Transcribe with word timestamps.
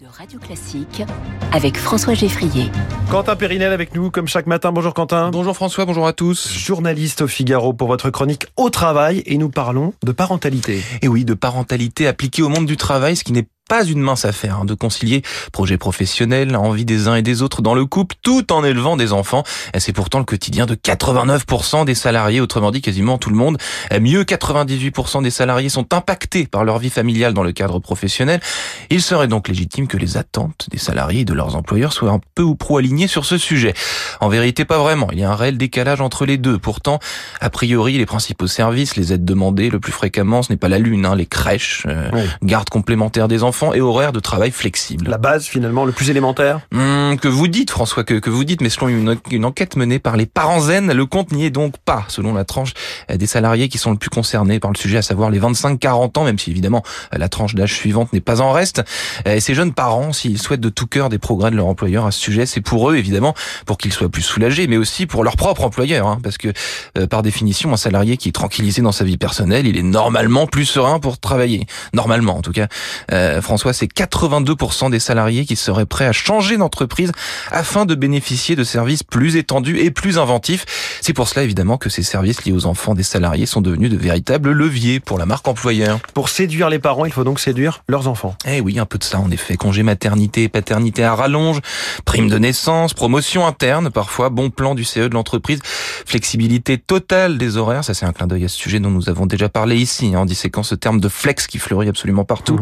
de 0.00 0.06
Radio 0.06 0.38
Classique 0.38 1.02
avec 1.52 1.76
François 1.76 2.14
Geffrier. 2.14 2.70
Quentin 3.10 3.36
Périnel 3.36 3.72
avec 3.72 3.94
nous, 3.94 4.10
comme 4.10 4.26
chaque 4.26 4.46
matin. 4.46 4.72
Bonjour 4.72 4.94
Quentin. 4.94 5.30
Bonjour 5.30 5.54
François, 5.54 5.84
bonjour 5.84 6.06
à 6.06 6.12
tous. 6.12 6.50
Journaliste 6.50 7.22
au 7.22 7.26
Figaro 7.26 7.72
pour 7.72 7.88
votre 7.88 8.08
chronique 8.10 8.46
au 8.56 8.70
travail 8.70 9.22
et 9.26 9.36
nous 9.36 9.50
parlons 9.50 9.92
de 10.02 10.12
parentalité. 10.12 10.80
Et 11.02 11.08
oui, 11.08 11.24
de 11.24 11.34
parentalité 11.34 12.06
appliquée 12.06 12.42
au 12.42 12.48
monde 12.48 12.66
du 12.66 12.76
travail, 12.76 13.16
ce 13.16 13.24
qui 13.24 13.32
n'est 13.32 13.46
pas 13.72 13.86
une 13.86 14.02
mince 14.02 14.26
affaire 14.26 14.58
hein, 14.58 14.64
de 14.66 14.74
concilier 14.74 15.22
projet 15.50 15.78
professionnel, 15.78 16.56
envie 16.56 16.84
des 16.84 17.08
uns 17.08 17.14
et 17.14 17.22
des 17.22 17.40
autres 17.40 17.62
dans 17.62 17.74
le 17.74 17.86
couple, 17.86 18.16
tout 18.20 18.52
en 18.52 18.64
élevant 18.64 18.98
des 18.98 19.14
enfants. 19.14 19.44
C'est 19.78 19.94
pourtant 19.94 20.18
le 20.18 20.26
quotidien 20.26 20.66
de 20.66 20.74
89% 20.74 21.86
des 21.86 21.94
salariés, 21.94 22.42
autrement 22.42 22.70
dit 22.70 22.82
quasiment 22.82 23.16
tout 23.16 23.30
le 23.30 23.36
monde. 23.36 23.56
Mieux, 23.98 24.24
98% 24.24 25.22
des 25.22 25.30
salariés 25.30 25.70
sont 25.70 25.94
impactés 25.94 26.46
par 26.46 26.64
leur 26.64 26.80
vie 26.80 26.90
familiale 26.90 27.32
dans 27.32 27.42
le 27.42 27.52
cadre 27.52 27.78
professionnel. 27.78 28.40
Il 28.90 29.00
serait 29.00 29.26
donc 29.26 29.48
légitime 29.48 29.86
que 29.86 29.96
les 29.96 30.18
attentes 30.18 30.66
des 30.70 30.76
salariés 30.76 31.20
et 31.20 31.24
de 31.24 31.32
leurs 31.32 31.56
employeurs 31.56 31.94
soient 31.94 32.10
un 32.10 32.20
peu 32.34 32.42
ou 32.42 32.54
pro 32.54 32.76
alignées 32.76 33.08
sur 33.08 33.24
ce 33.24 33.38
sujet. 33.38 33.72
En 34.20 34.28
vérité, 34.28 34.66
pas 34.66 34.76
vraiment. 34.76 35.08
Il 35.12 35.18
y 35.18 35.24
a 35.24 35.30
un 35.30 35.34
réel 35.34 35.56
décalage 35.56 36.02
entre 36.02 36.26
les 36.26 36.36
deux. 36.36 36.58
Pourtant, 36.58 36.98
a 37.40 37.48
priori, 37.48 37.96
les 37.96 38.04
principaux 38.04 38.48
services, 38.48 38.96
les 38.96 39.14
aides 39.14 39.24
demandées 39.24 39.70
le 39.70 39.80
plus 39.80 39.92
fréquemment, 39.92 40.42
ce 40.42 40.52
n'est 40.52 40.58
pas 40.58 40.68
la 40.68 40.78
lune, 40.78 41.06
hein, 41.06 41.16
les 41.16 41.24
crèches, 41.24 41.86
euh, 41.88 42.10
garde 42.42 42.68
complémentaire 42.68 43.28
des 43.28 43.42
enfants 43.42 43.61
et 43.72 43.80
horaires 43.80 44.12
de 44.12 44.20
travail 44.20 44.50
flexibles. 44.50 45.08
La 45.08 45.18
base, 45.18 45.46
finalement, 45.46 45.84
le 45.84 45.92
plus 45.92 46.10
élémentaire? 46.10 46.60
Hum, 46.74 47.16
Que 47.20 47.28
vous 47.28 47.46
dites, 47.48 47.70
François, 47.70 48.02
que, 48.02 48.14
que 48.14 48.30
vous 48.30 48.44
dites, 48.44 48.60
mais 48.60 48.68
selon 48.70 48.88
une, 48.88 49.16
une 49.30 49.44
enquête 49.44 49.76
menée 49.76 49.98
par 50.00 50.16
les 50.16 50.26
parents 50.26 50.60
zen, 50.60 50.92
le 50.92 51.06
compte 51.06 51.30
n'y 51.32 51.44
est 51.44 51.50
donc 51.50 51.74
pas, 51.84 52.04
selon 52.08 52.34
la 52.34 52.44
tranche 52.44 52.72
euh, 53.10 53.16
des 53.16 53.26
salariés 53.26 53.68
qui 53.68 53.78
sont 53.78 53.92
le 53.92 53.96
plus 53.98 54.10
concernés 54.10 54.58
par 54.58 54.72
le 54.72 54.76
sujet, 54.76 54.98
à 54.98 55.02
savoir 55.02 55.30
les 55.30 55.38
25-40 55.38 56.18
ans, 56.18 56.24
même 56.24 56.38
si 56.38 56.50
évidemment 56.50 56.82
euh, 57.14 57.18
la 57.18 57.28
tranche 57.28 57.54
d'âge 57.54 57.74
suivante 57.74 58.12
n'est 58.12 58.20
pas 58.20 58.40
en 58.40 58.50
reste. 58.50 58.82
Et 59.26 59.38
ces 59.40 59.54
jeunes 59.54 59.72
parents, 59.72 60.12
s'ils 60.12 60.40
souhaitent 60.40 60.60
de 60.60 60.68
tout 60.68 60.86
cœur 60.86 61.08
des 61.08 61.18
progrès 61.18 61.50
de 61.50 61.56
leur 61.56 61.66
employeur 61.66 62.06
à 62.06 62.10
ce 62.10 62.18
sujet, 62.20 62.46
c'est 62.46 62.60
pour 62.60 62.90
eux, 62.90 62.96
évidemment, 62.96 63.34
pour 63.66 63.78
qu'ils 63.78 63.92
soient 63.92 64.08
plus 64.08 64.22
soulagés, 64.22 64.66
mais 64.66 64.76
aussi 64.78 65.06
pour 65.06 65.22
leur 65.22 65.36
propre 65.36 65.62
employeur, 65.64 66.06
hein, 66.06 66.18
parce 66.22 66.38
que 66.38 66.48
par 67.06 67.22
définition, 67.22 67.72
un 67.72 67.76
salarié 67.76 68.16
qui 68.16 68.28
est 68.28 68.32
tranquillisé 68.32 68.82
dans 68.82 68.92
sa 68.92 69.04
vie 69.04 69.18
personnelle, 69.18 69.66
il 69.66 69.76
est 69.76 69.82
normalement 69.82 70.46
plus 70.46 70.64
serein 70.64 70.98
pour 70.98 71.18
travailler. 71.18 71.66
Normalement, 71.92 72.36
en 72.36 72.42
tout 72.42 72.52
cas. 72.52 72.68
Euh, 73.12 73.41
François, 73.42 73.72
c'est 73.72 73.86
82% 73.86 74.90
des 74.90 74.98
salariés 74.98 75.44
qui 75.44 75.56
seraient 75.56 75.86
prêts 75.86 76.06
à 76.06 76.12
changer 76.12 76.56
d'entreprise 76.56 77.12
afin 77.50 77.86
de 77.86 77.94
bénéficier 77.94 78.56
de 78.56 78.64
services 78.64 79.02
plus 79.02 79.36
étendus 79.36 79.78
et 79.78 79.90
plus 79.90 80.18
inventifs. 80.18 80.91
C'est 81.04 81.14
pour 81.14 81.26
cela, 81.26 81.42
évidemment, 81.42 81.78
que 81.78 81.90
ces 81.90 82.04
services 82.04 82.44
liés 82.44 82.52
aux 82.52 82.66
enfants 82.66 82.94
des 82.94 83.02
salariés 83.02 83.44
sont 83.44 83.60
devenus 83.60 83.90
de 83.90 83.96
véritables 83.96 84.52
leviers 84.52 85.00
pour 85.00 85.18
la 85.18 85.26
marque 85.26 85.48
employeur. 85.48 85.98
Pour 86.14 86.28
séduire 86.28 86.70
les 86.70 86.78
parents, 86.78 87.06
il 87.06 87.12
faut 87.12 87.24
donc 87.24 87.40
séduire 87.40 87.82
leurs 87.88 88.06
enfants. 88.06 88.36
Eh 88.46 88.60
oui, 88.60 88.78
un 88.78 88.86
peu 88.86 88.98
de 88.98 89.02
ça, 89.02 89.18
en 89.18 89.28
effet. 89.32 89.56
Congé 89.56 89.82
maternité 89.82 90.48
paternité 90.48 91.02
à 91.02 91.16
rallonge, 91.16 91.58
prime 92.04 92.28
de 92.28 92.38
naissance, 92.38 92.94
promotion 92.94 93.44
interne, 93.44 93.90
parfois 93.90 94.30
bon 94.30 94.50
plan 94.50 94.76
du 94.76 94.84
CE 94.84 95.08
de 95.08 95.14
l'entreprise, 95.14 95.58
flexibilité 96.06 96.78
totale 96.78 97.36
des 97.36 97.56
horaires. 97.56 97.82
Ça, 97.82 97.94
c'est 97.94 98.06
un 98.06 98.12
clin 98.12 98.28
d'œil 98.28 98.44
à 98.44 98.48
ce 98.48 98.56
sujet 98.56 98.78
dont 98.78 98.90
nous 98.90 99.08
avons 99.08 99.26
déjà 99.26 99.48
parlé 99.48 99.78
ici, 99.78 100.12
hein, 100.14 100.20
en 100.20 100.24
disséquant 100.24 100.62
ce 100.62 100.76
terme 100.76 101.00
de 101.00 101.08
flex 101.08 101.48
qui 101.48 101.58
fleurit 101.58 101.88
absolument 101.88 102.24
partout. 102.24 102.60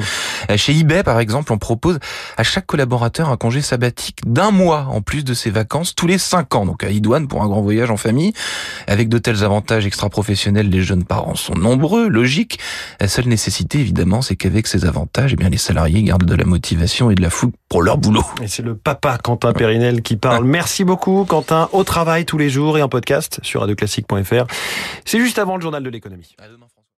Mmh. 0.49 0.57
Chez 0.57 0.79
eBay, 0.79 1.03
par 1.03 1.21
exemple, 1.21 1.53
on 1.53 1.59
propose 1.59 1.99
à 2.39 2.43
chaque 2.43 2.65
collaborateur 2.65 3.29
un 3.29 3.37
congé 3.37 3.61
sabbatique 3.61 4.21
d'un 4.25 4.51
mois 4.51 4.87
en 4.91 5.03
plus 5.03 5.25
de 5.25 5.35
ses 5.35 5.51
vacances 5.51 5.95
tous 5.95 6.07
les 6.07 6.17
cinq 6.17 6.55
ans. 6.55 6.65
Donc 6.65 6.83
à 6.85 6.89
Idouane 6.89 7.29
pour 7.29 7.43
un 7.43 7.47
grand 7.47 7.61
voyage 7.61 7.91
en 7.91 7.99
famille. 8.31 8.87
Avec 8.87 9.09
de 9.09 9.19
tels 9.19 9.45
avantages 9.45 9.87
extra-professionnels, 9.87 10.69
les 10.69 10.83
jeunes 10.83 11.05
parents 11.05 11.35
sont 11.35 11.55
nombreux, 11.55 12.09
logique. 12.09 12.59
La 13.01 13.09
seule 13.09 13.29
nécessité, 13.29 13.79
évidemment, 13.79 14.23
c'est 14.23 14.37
qu'avec 14.37 14.67
ces 14.67 14.85
avantages, 14.85 15.33
eh 15.33 15.37
bien, 15.37 15.49
les 15.49 15.59
salariés 15.59 16.03
gardent 16.03 16.25
de 16.25 16.35
la 16.35 16.45
motivation 16.45 17.11
et 17.11 17.15
de 17.15 17.23
la 17.23 17.31
fougue 17.31 17.53
pour 17.69 17.83
leur 17.83 17.99
boulot. 17.99 18.25
Et 18.43 18.49
c'est 18.49 18.63
le 18.63 18.77
papa 18.77 19.19
Quentin 19.19 19.53
Périnel 19.53 20.03
qui 20.03 20.17
parle. 20.17 20.45
Merci 20.45 20.85
beaucoup, 20.85 21.25
Quentin. 21.25 21.69
Au 21.73 21.85
travail 21.85 22.25
tous 22.25 22.39
les 22.39 22.51
jours 22.51 22.79
et 22.79 22.83
en 22.83 22.89
podcast 22.89 23.41
sur 23.43 23.61
radioclassique.fr. 23.61 24.47
C'est 25.05 25.21
juste 25.21 25.39
avant 25.39 25.57
le 25.57 25.63
journal 25.63 25.83
de 25.83 25.91
l'économie. 25.91 26.37